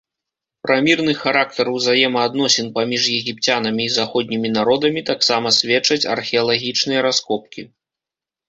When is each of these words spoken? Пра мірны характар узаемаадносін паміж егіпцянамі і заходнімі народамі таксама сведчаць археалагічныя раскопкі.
Пра 0.67 0.75
мірны 0.85 1.13
характар 1.23 1.65
узаемаадносін 1.79 2.71
паміж 2.77 3.03
егіпцянамі 3.17 3.81
і 3.89 3.91
заходнімі 3.99 4.53
народамі 4.57 5.07
таксама 5.11 5.47
сведчаць 5.59 6.03
археалагічныя 6.15 7.01
раскопкі. 7.09 7.61